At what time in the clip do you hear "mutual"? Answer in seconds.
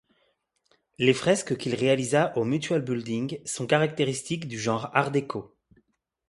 2.43-2.81